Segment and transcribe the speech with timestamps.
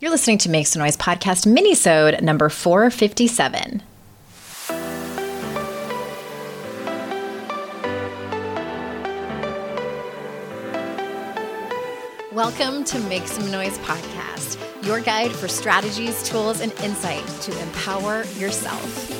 [0.00, 3.82] You're listening to Make Some Noise podcast minisode number 457.
[12.32, 18.24] Welcome to Make Some Noise podcast, your guide for strategies, tools, and insight to empower
[18.38, 19.19] yourself.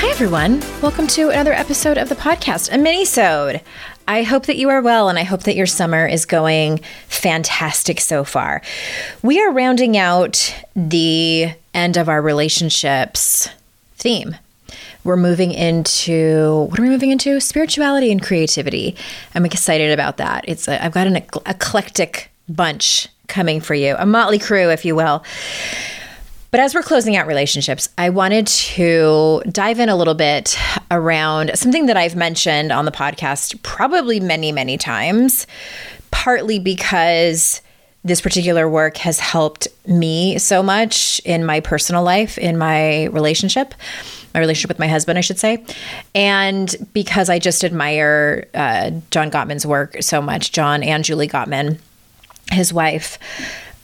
[0.00, 0.60] Hi, everyone.
[0.80, 3.60] Welcome to another episode of the podcast, a mini-sode.
[4.06, 8.00] I hope that you are well and I hope that your summer is going fantastic
[8.00, 8.62] so far.
[9.22, 13.48] We are rounding out the end of our relationships
[13.96, 14.36] theme.
[15.02, 17.40] We're moving into what are we moving into?
[17.40, 18.94] Spirituality and creativity.
[19.34, 20.44] I'm excited about that.
[20.46, 24.94] It's a, I've got an eclectic bunch coming for you, a motley crew, if you
[24.94, 25.24] will.
[26.50, 30.56] But as we're closing out relationships, I wanted to dive in a little bit
[30.90, 35.46] around something that I've mentioned on the podcast probably many, many times,
[36.10, 37.60] partly because
[38.02, 43.74] this particular work has helped me so much in my personal life, in my relationship,
[44.32, 45.62] my relationship with my husband, I should say.
[46.14, 51.78] And because I just admire uh, John Gottman's work so much, John and Julie Gottman
[52.52, 53.18] his wife.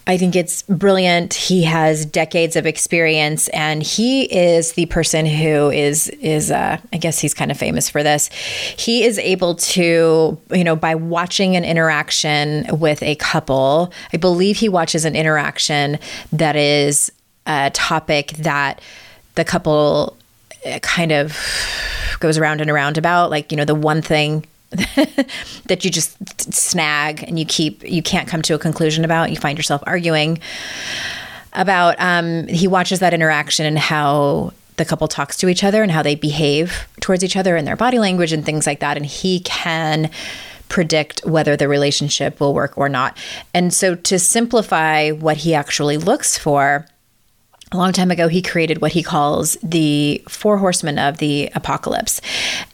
[0.07, 1.33] I think it's brilliant.
[1.33, 6.97] He has decades of experience, and he is the person who is is uh, I
[6.99, 8.29] guess he's kind of famous for this.
[8.77, 13.93] He is able to, you know, by watching an interaction with a couple.
[14.13, 15.99] I believe he watches an interaction
[16.33, 17.11] that is
[17.47, 18.83] a topic that
[19.37, 20.19] the couple
[20.67, 21.39] uh, kind of
[22.21, 24.45] goes around and around about, like you know, the one thing
[25.67, 29.37] that you just snag and you keep you can't come to a conclusion about you
[29.37, 30.39] find yourself arguing
[31.55, 35.93] about um, he watches that interaction and how the couple talks to each other and
[35.93, 38.97] how they behave towards each other and their body language and things like that.
[38.97, 40.11] And he can
[40.69, 43.17] predict whether the relationship will work or not.
[43.53, 46.87] And so to simplify what he actually looks for
[47.75, 52.21] a long time ago, he created what he calls the four horsemen of the apocalypse.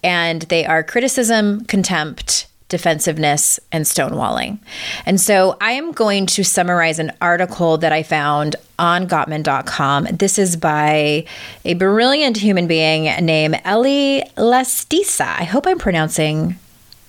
[0.04, 4.58] And they are criticism, contempt, defensiveness, and stonewalling.
[5.06, 10.04] And so I am going to summarize an article that I found on Gottman.com.
[10.12, 11.24] This is by
[11.64, 15.26] a brilliant human being named Ellie Lastisa.
[15.26, 16.56] I hope I'm pronouncing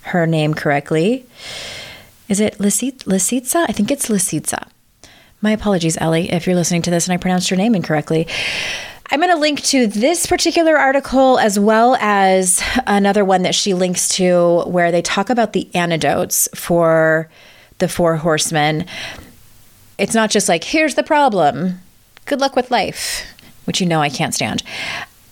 [0.01, 1.25] her name correctly.
[2.27, 3.65] Is it Lisitsa?
[3.67, 4.67] I think it's Lisitsa.
[5.41, 8.27] My apologies, Ellie, if you're listening to this and I pronounced your name incorrectly.
[9.09, 13.73] I'm going to link to this particular article as well as another one that she
[13.73, 17.27] links to where they talk about the antidotes for
[17.79, 18.85] the four horsemen.
[19.97, 21.79] It's not just like, here's the problem,
[22.25, 23.25] good luck with life,
[23.65, 24.63] which you know I can't stand.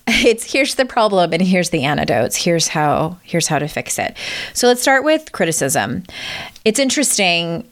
[0.07, 2.35] It's here's the problem and here's the antidotes.
[2.35, 4.17] Here's how here's how to fix it.
[4.53, 6.03] So let's start with criticism.
[6.65, 7.69] It's interesting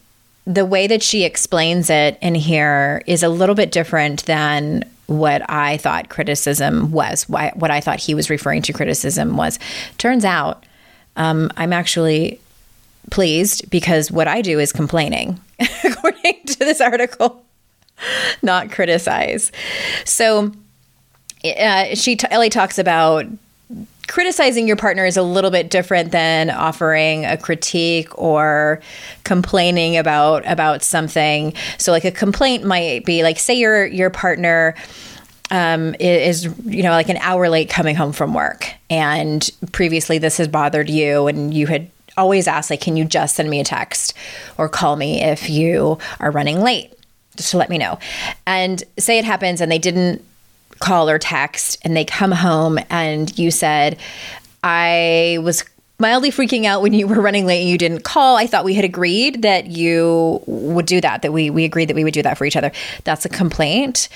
[0.47, 5.47] the way that she explains it in here is a little bit different than what
[5.49, 9.59] I thought criticism was, what I thought he was referring to criticism was.
[9.97, 10.65] Turns out
[11.17, 12.39] um, I'm actually
[13.11, 15.37] pleased because what I do is complaining,
[15.83, 17.43] according to this article,
[18.41, 19.51] not criticize.
[20.05, 20.53] So
[21.43, 23.25] uh, she, Ellie talks about
[24.07, 28.81] criticizing your partner is a little bit different than offering a critique or
[29.23, 31.53] complaining about about something.
[31.77, 34.75] So like a complaint might be like say your your partner
[35.51, 40.37] um, is you know like an hour late coming home from work and previously this
[40.37, 43.63] has bothered you and you had always asked like can you just send me a
[43.63, 44.13] text
[44.57, 46.93] or call me if you are running late
[47.37, 47.97] just to let me know
[48.45, 50.23] and say it happens and they didn't
[50.79, 53.97] call or text and they come home and you said,
[54.63, 55.63] I was
[55.99, 58.37] mildly freaking out when you were running late and you didn't call.
[58.37, 61.95] I thought we had agreed that you would do that, that we, we agreed that
[61.95, 62.71] we would do that for each other.
[63.03, 64.09] That's a complaint.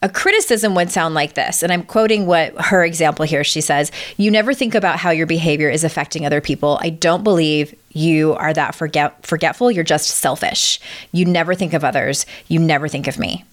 [0.00, 3.42] A criticism would sound like this, and I'm quoting what her example here.
[3.42, 6.78] She says, You never think about how your behavior is affecting other people.
[6.80, 9.72] I don't believe you are that forget- forgetful.
[9.72, 10.78] You're just selfish.
[11.10, 12.26] You never think of others.
[12.46, 13.44] You never think of me.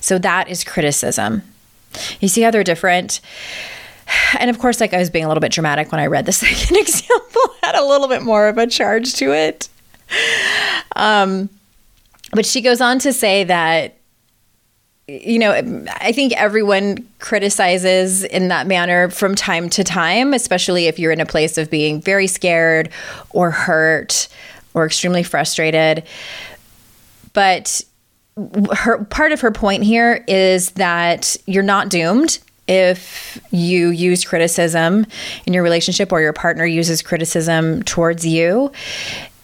[0.00, 1.42] So that is criticism.
[2.20, 3.20] You see how they're different?
[4.38, 6.32] And of course, like I was being a little bit dramatic when I read the
[6.46, 9.68] second example, had a little bit more of a charge to it.
[10.96, 11.48] Um,
[12.32, 13.94] but she goes on to say that
[15.08, 15.52] you know,
[16.02, 21.20] I think everyone criticizes in that manner from time to time, especially if you're in
[21.20, 22.90] a place of being very scared
[23.30, 24.28] or hurt
[24.74, 26.02] or extremely frustrated.
[27.32, 27.80] But
[28.74, 35.06] her part of her point here is that you're not doomed if you use criticism
[35.46, 38.70] in your relationship or your partner uses criticism towards you.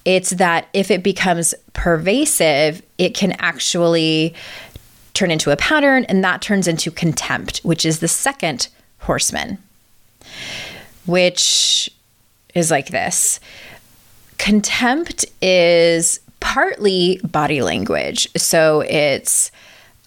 [0.05, 4.35] It's that if it becomes pervasive, it can actually
[5.15, 8.69] turn into a pattern, and that turns into contempt, which is the second
[8.99, 9.59] horseman,
[11.07, 11.89] which
[12.55, 13.41] is like this
[14.39, 16.21] contempt is
[16.55, 18.29] partly body language.
[18.37, 19.51] So it's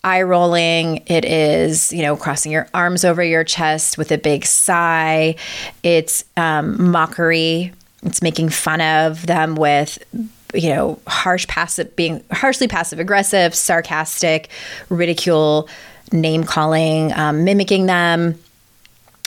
[0.05, 4.45] eye rolling, it is, you know, crossing your arms over your chest with a big
[4.45, 5.35] sigh,
[5.83, 7.73] it's um, mockery,
[8.03, 9.99] it's making fun of them with
[10.53, 14.49] you know, harsh passive, being harshly passive aggressive, sarcastic,
[14.87, 15.67] ridicule,
[16.13, 18.39] name calling, um, mimicking them,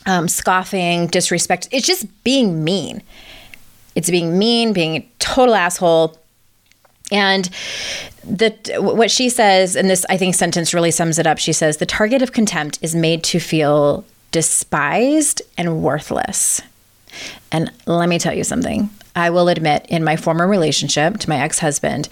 [0.07, 1.69] um, scoffing, disrespect.
[1.71, 3.03] It's just being mean.
[3.95, 6.17] It's being mean, being a total asshole.
[7.11, 7.49] And
[8.25, 11.39] the what she says, and this I think sentence really sums it up.
[11.39, 16.63] She says the target of contempt is made to feel despised and worthless.
[17.51, 18.91] And let me tell you something.
[19.17, 22.09] I will admit, in my former relationship to my ex husband,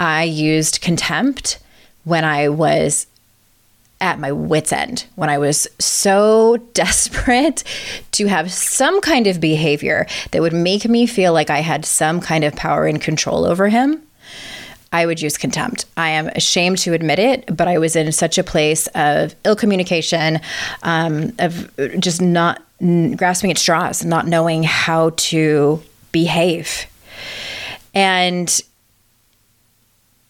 [0.00, 1.58] I used contempt
[2.04, 3.06] when I was
[4.00, 7.64] at my wits' end, when I was so desperate
[8.12, 12.20] to have some kind of behavior that would make me feel like I had some
[12.20, 14.02] kind of power and control over him.
[14.92, 15.84] I would use contempt.
[15.96, 19.56] I am ashamed to admit it, but I was in such a place of ill
[19.56, 20.40] communication,
[20.82, 25.82] um, of just not grasping at straws, not knowing how to
[26.12, 26.86] behave.
[27.94, 28.60] And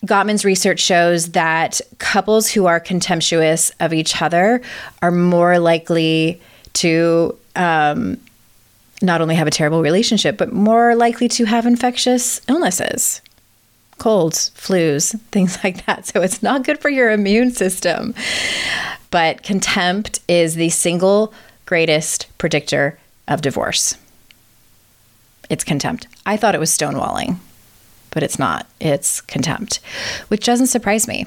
[0.06, 4.62] Gottman's research shows that couples who are contemptuous of each other
[5.02, 6.40] are more likely
[6.74, 8.18] to um,
[9.02, 13.20] not only have a terrible relationship, but more likely to have infectious illnesses,
[13.98, 16.06] colds, flus, things like that.
[16.06, 18.14] So it's not good for your immune system.
[19.10, 21.32] But contempt is the single
[21.66, 23.96] greatest predictor of divorce
[25.48, 26.06] it's contempt.
[26.26, 27.38] I thought it was stonewalling,
[28.10, 28.66] but it's not.
[28.80, 29.80] It's contempt,
[30.28, 31.26] which doesn't surprise me.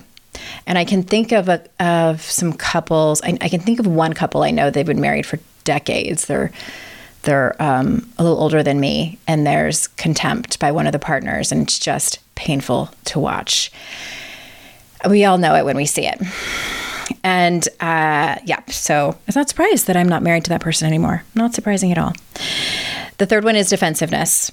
[0.66, 3.22] And I can think of a, of some couples.
[3.24, 6.26] I, I can think of one couple I know they've been married for decades.
[6.26, 6.52] They're
[7.24, 11.52] they're um, a little older than me, and there's contempt by one of the partners,
[11.52, 13.72] and it's just painful to watch.
[15.08, 16.22] We all know it when we see it.
[17.24, 21.24] And uh, yeah, so it's not surprised that I'm not married to that person anymore.
[21.36, 22.14] Not surprising at all.
[23.18, 24.52] The third one is defensiveness.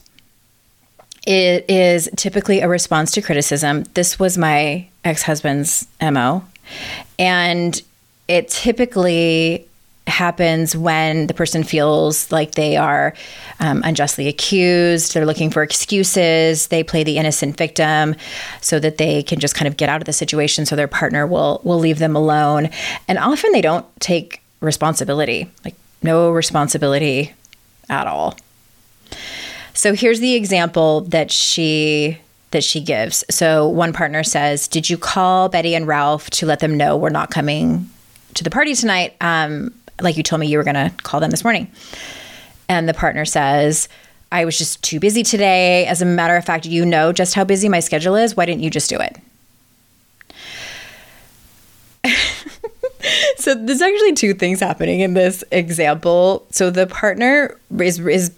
[1.27, 3.85] It is typically a response to criticism.
[3.95, 6.45] This was my ex husband's MO.
[7.19, 7.81] And
[8.29, 9.68] it typically
[10.09, 13.15] happens when the person feels like they are
[13.61, 15.15] um, unjustly accused.
[15.15, 16.69] They're looking for excuses.
[16.69, 18.15] They play the innocent victim
[18.61, 20.67] so that they can just kind of get out of the situation.
[20.67, 22.71] So their partner will will leave them alone.
[23.07, 27.33] And often they don't take responsibility, like no responsibility
[27.89, 28.37] at all.
[29.75, 32.19] So here's the example that she
[32.51, 33.25] that she gives.
[33.31, 37.11] So one partner says, "Did you call Betty and Ralph to let them know we're
[37.11, 37.89] not coming
[38.35, 39.15] to the party tonight?
[39.21, 41.71] Um, like you told me you were going to call them this morning."
[42.69, 43.89] And the partner says,
[44.33, 45.87] "I was just too busy today.
[45.87, 48.37] As a matter of fact, you know just how busy my schedule is.
[48.37, 49.19] Why didn't you just do it?"
[53.37, 56.47] so there's actually two things happening in this example.
[56.51, 58.33] So the partner is is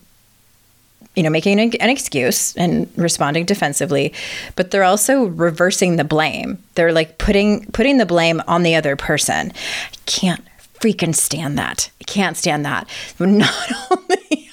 [1.16, 4.12] you know, making an, an, excuse and responding defensively,
[4.54, 6.56] but they're also reversing the blame.
[6.76, 9.50] They're like putting putting the blame on the other person.
[9.50, 10.44] I can't
[10.80, 11.90] freaking stand that.
[12.00, 12.88] I can't stand that.
[13.18, 14.50] Not only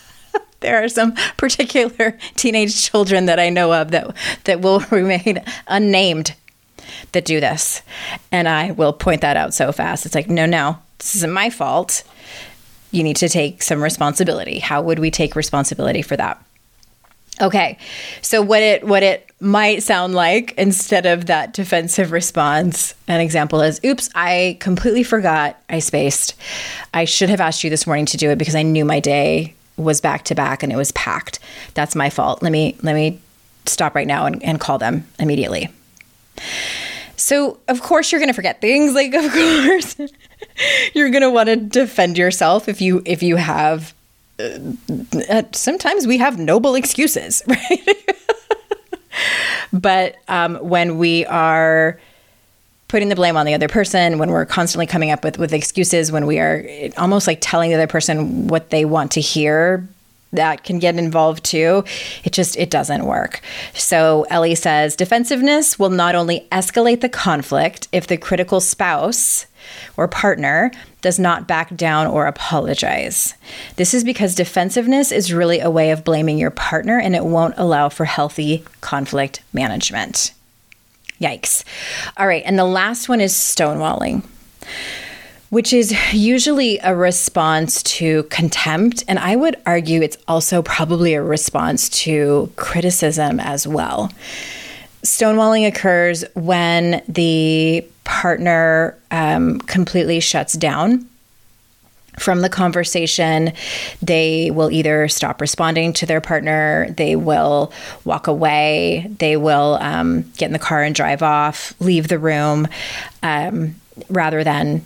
[0.60, 6.34] there are some particular teenage children that I know of that that will remain unnamed
[7.12, 7.82] that do this.
[8.30, 10.06] And I will point that out so fast.
[10.06, 12.04] It's like, no, no, this isn't my fault
[12.92, 14.58] you need to take some responsibility.
[14.58, 16.44] How would we take responsibility for that?
[17.40, 17.78] Okay.
[18.22, 23.62] So what it what it might sound like instead of that defensive response, an example
[23.62, 26.34] is, oops, I completely forgot I spaced.
[26.92, 29.54] I should have asked you this morning to do it because I knew my day
[29.76, 31.38] was back to back and it was packed.
[31.72, 32.42] That's my fault.
[32.42, 33.18] Let me let me
[33.66, 35.70] stop right now and, and call them immediately.
[37.16, 38.94] So, of course, you're going to forget things.
[38.94, 39.96] Like, of course,
[40.94, 43.94] you're going to want to defend yourself if you if you have.
[45.28, 48.16] Uh, sometimes we have noble excuses, right?
[49.72, 51.98] but um, when we are
[52.88, 56.10] putting the blame on the other person, when we're constantly coming up with, with excuses,
[56.10, 56.66] when we are
[56.96, 59.86] almost like telling the other person what they want to hear,
[60.32, 61.84] that can get involved too.
[62.24, 63.40] It just it doesn't work.
[63.74, 69.46] So Ellie says defensiveness will not only escalate the conflict if the critical spouse
[69.96, 70.70] or partner
[71.00, 73.34] does not back down or apologize.
[73.76, 77.54] This is because defensiveness is really a way of blaming your partner and it won't
[77.56, 80.32] allow for healthy conflict management.
[81.20, 81.64] Yikes.
[82.16, 84.22] All right, and the last one is stonewalling
[85.50, 89.04] which is usually a response to contempt.
[89.06, 94.10] And I would argue it's also probably a response to criticism as well.
[95.02, 101.08] Stonewalling occurs when the partner um, completely shuts down
[102.18, 103.52] from the conversation.
[104.02, 107.72] They will either stop responding to their partner, they will
[108.04, 112.68] walk away, they will um, get in the car and drive off, leave the room,
[113.22, 113.74] um,
[114.10, 114.84] rather than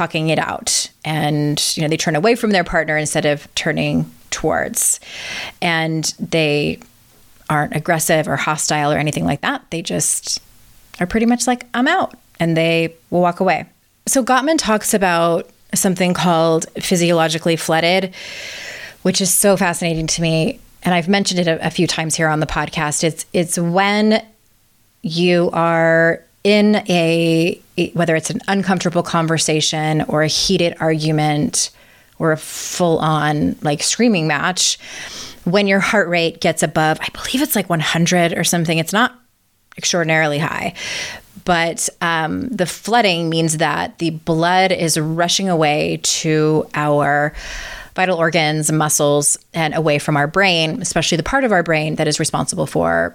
[0.00, 0.90] talking it out.
[1.04, 4.98] And you know they turn away from their partner instead of turning towards.
[5.60, 6.78] And they
[7.50, 9.62] aren't aggressive or hostile or anything like that.
[9.70, 10.40] They just
[11.00, 13.66] are pretty much like i'm out and they will walk away.
[14.06, 18.14] So gottman talks about something called physiologically flooded
[19.02, 20.60] which is so fascinating to me.
[20.82, 23.04] And i've mentioned it a, a few times here on the podcast.
[23.04, 24.24] It's it's when
[25.02, 27.60] you are in a
[27.92, 31.70] whether it's an uncomfortable conversation or a heated argument
[32.18, 34.78] or a full on like screaming match
[35.44, 39.20] when your heart rate gets above i believe it's like 100 or something it's not
[39.80, 40.74] extraordinarily high.
[41.44, 47.32] But um, the flooding means that the blood is rushing away to our
[47.96, 52.06] vital organs muscles and away from our brain especially the part of our brain that
[52.06, 53.14] is responsible for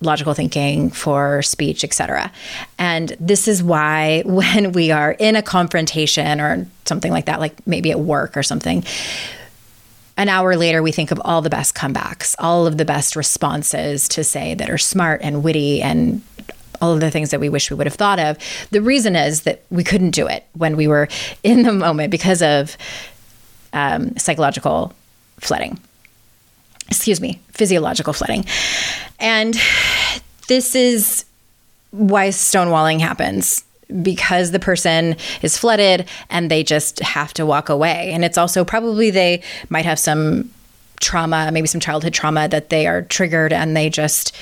[0.00, 2.32] logical thinking, for speech, etc.
[2.78, 7.66] And this is why when we are in a confrontation or something like that, like
[7.66, 8.84] maybe at work or something,
[10.16, 14.08] an hour later we think of all the best comebacks, all of the best responses
[14.08, 16.22] to say that are smart and witty and
[16.82, 18.38] all of the things that we wish we would have thought of.
[18.70, 21.08] The reason is that we couldn't do it when we were
[21.42, 22.76] in the moment because of
[23.72, 24.92] um, psychological
[25.38, 25.78] flooding
[26.90, 28.44] excuse me, physiological flooding.
[29.18, 29.56] And
[30.50, 31.24] this is
[31.92, 33.62] why stonewalling happens
[34.02, 38.10] because the person is flooded and they just have to walk away.
[38.12, 40.50] And it's also probably they might have some
[41.00, 44.36] trauma, maybe some childhood trauma that they are triggered and they just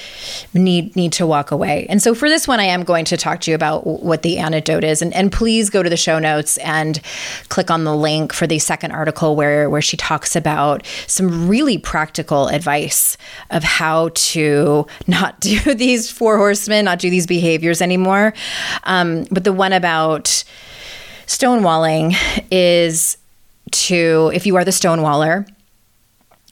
[0.52, 1.86] need need to walk away.
[1.88, 4.38] And so for this one I am going to talk to you about what the
[4.38, 7.00] antidote is and, and please go to the show notes and
[7.48, 11.78] click on the link for the second article where where she talks about some really
[11.78, 13.16] practical advice
[13.50, 18.34] of how to not do these four horsemen, not do these behaviors anymore.
[18.84, 20.44] Um, but the one about
[21.26, 22.16] stonewalling
[22.50, 23.16] is
[23.70, 25.46] to if you are the stonewaller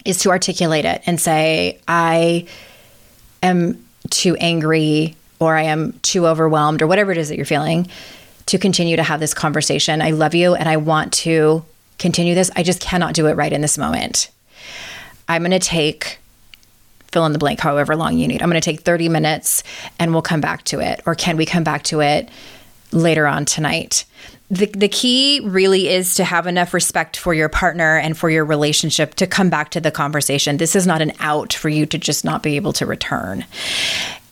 [0.06, 2.46] is to articulate it and say, I
[3.42, 7.88] am too angry or I am too overwhelmed or whatever it is that you're feeling
[8.46, 10.00] to continue to have this conversation.
[10.00, 11.64] I love you and I want to
[11.98, 12.50] continue this.
[12.56, 14.30] I just cannot do it right in this moment.
[15.28, 16.18] I'm going to take
[17.12, 18.42] fill in the blank however long you need.
[18.42, 19.62] I'm going to take 30 minutes
[19.98, 21.00] and we'll come back to it.
[21.06, 22.28] Or can we come back to it
[22.92, 24.04] later on tonight?
[24.50, 28.44] The, the key really is to have enough respect for your partner and for your
[28.44, 30.58] relationship to come back to the conversation.
[30.58, 33.44] This is not an out for you to just not be able to return.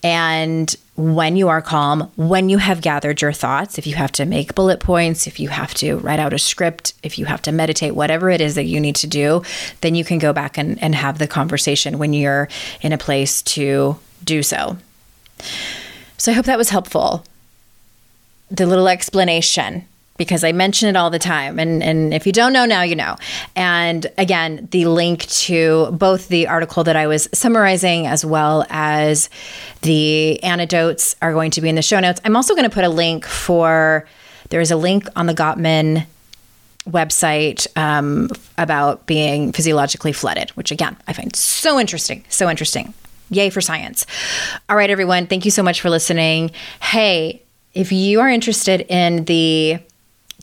[0.05, 4.27] And when you are calm, when you have gathered your thoughts, if you have to
[4.27, 7.53] make bullet points, if you have to write out a script, if you have to
[7.53, 9.43] meditate, whatever it is that you need to do,
[9.81, 12.49] then you can go back and, and have the conversation when you're
[12.83, 14.77] in a place to do so.
[16.19, 17.25] So I hope that was helpful.
[18.51, 21.59] The little explanation because I mention it all the time.
[21.59, 23.17] And, and if you don't know now, you know.
[23.57, 29.29] And again, the link to both the article that I was summarizing as well as
[29.83, 32.21] the antidotes are going to be in the show notes.
[32.25, 34.07] I'm also going to put a link for,
[34.51, 36.07] there is a link on the Gottman
[36.89, 38.29] website um,
[38.59, 42.25] about being physiologically flooded, which again, I find so interesting.
[42.29, 42.95] So interesting.
[43.31, 44.07] Yay for science.
[44.69, 45.27] All right, everyone.
[45.27, 46.51] Thank you so much for listening.
[46.81, 47.43] Hey,
[47.73, 49.81] if you are interested in the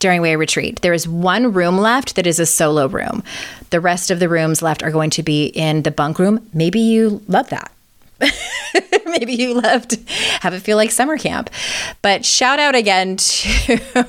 [0.01, 0.81] Daring Way retreat.
[0.81, 3.24] There is one room left that is a solo room.
[3.70, 6.46] The rest of the rooms left are going to be in the bunk room.
[6.53, 7.72] Maybe you love that.
[9.05, 10.00] Maybe you love to
[10.41, 11.50] have it feel like summer camp.
[12.01, 14.08] But shout out again to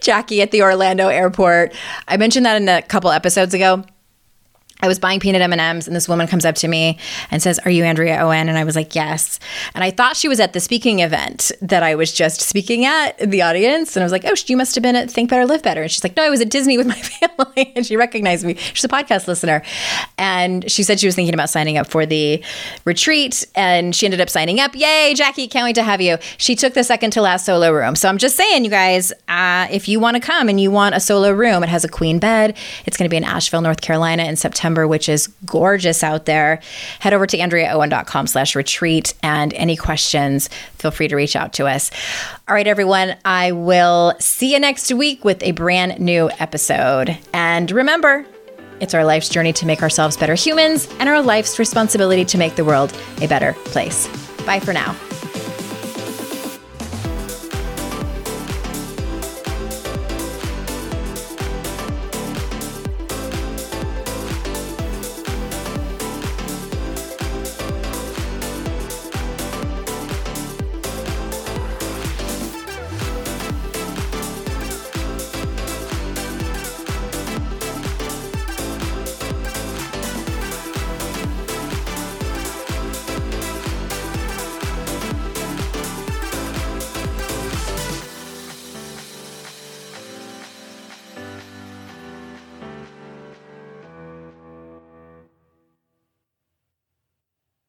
[0.00, 1.74] Jackie at the Orlando airport.
[2.06, 3.84] I mentioned that in a couple episodes ago.
[4.82, 6.98] I was buying peanut M&Ms and this woman comes up to me
[7.30, 9.40] and says, "Are you Andrea Owen?" And I was like, "Yes."
[9.74, 13.18] And I thought she was at the speaking event that I was just speaking at
[13.18, 15.62] the audience and I was like, "Oh, you must have been at Think Better Live
[15.62, 18.44] Better." And she's like, "No, I was at Disney with my family." and she recognized
[18.44, 18.54] me.
[18.54, 19.62] She's a podcast listener.
[20.18, 22.44] And she said she was thinking about signing up for the
[22.84, 24.74] retreat and she ended up signing up.
[24.74, 26.18] Yay, Jackie, can't wait to have you.
[26.36, 27.96] She took the second to last solo room.
[27.96, 30.94] So I'm just saying, you guys, uh, if you want to come and you want
[30.94, 32.56] a solo room, it has a queen bed.
[32.84, 36.24] It's going to be in Asheville, North Carolina in September September, which is gorgeous out
[36.24, 36.60] there,
[36.98, 39.14] head over to andreaowen.com slash retreat.
[39.22, 41.92] And any questions, feel free to reach out to us.
[42.48, 47.16] All right, everyone, I will see you next week with a brand new episode.
[47.32, 48.26] And remember,
[48.80, 52.56] it's our life's journey to make ourselves better humans and our life's responsibility to make
[52.56, 52.92] the world
[53.22, 54.08] a better place.
[54.44, 54.96] Bye for now.